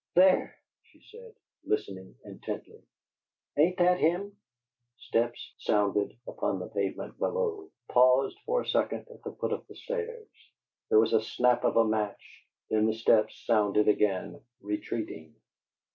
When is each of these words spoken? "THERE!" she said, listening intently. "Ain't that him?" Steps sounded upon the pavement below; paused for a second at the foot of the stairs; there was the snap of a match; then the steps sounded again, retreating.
"THERE!" 0.15 0.55
she 0.81 0.99
said, 0.99 1.31
listening 1.63 2.15
intently. 2.25 2.81
"Ain't 3.55 3.77
that 3.77 3.99
him?" 3.99 4.35
Steps 4.97 5.53
sounded 5.59 6.17
upon 6.25 6.57
the 6.57 6.69
pavement 6.69 7.19
below; 7.19 7.69
paused 7.87 8.39
for 8.47 8.61
a 8.61 8.65
second 8.67 9.05
at 9.13 9.21
the 9.21 9.33
foot 9.35 9.53
of 9.53 9.67
the 9.67 9.75
stairs; 9.75 10.27
there 10.89 10.97
was 10.99 11.11
the 11.11 11.21
snap 11.21 11.63
of 11.63 11.77
a 11.77 11.85
match; 11.85 12.47
then 12.71 12.87
the 12.87 12.95
steps 12.95 13.45
sounded 13.45 13.87
again, 13.87 14.41
retreating. 14.59 15.35